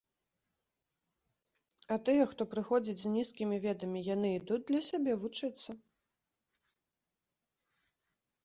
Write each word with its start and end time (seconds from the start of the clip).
А 1.95 1.97
тыя, 2.07 2.23
хто 2.31 2.41
прыходзіць 2.53 2.97
з 3.03 3.07
нізкімі 3.15 3.55
ведамі, 3.65 3.99
яны 4.15 4.27
ідуць 4.39 4.59
для 4.73 4.81
сябе 4.89 5.11
вучыцца? 5.25 5.77